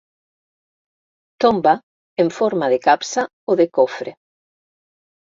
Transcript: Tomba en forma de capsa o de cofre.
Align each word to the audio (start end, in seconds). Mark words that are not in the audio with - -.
Tomba 1.43 1.73
en 2.23 2.31
forma 2.37 2.69
de 2.73 2.79
capsa 2.87 3.25
o 3.51 3.57
de 3.61 3.67
cofre. 3.79 4.15